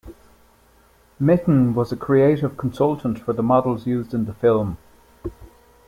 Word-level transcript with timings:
Mitton 1.19 1.75
was 1.75 1.91
a 1.91 1.95
creative 1.95 2.57
consultant 2.57 3.19
for 3.19 3.33
the 3.33 3.43
models 3.43 3.85
used 3.85 4.15
in 4.15 4.25
the 4.25 4.33
film. 4.33 4.79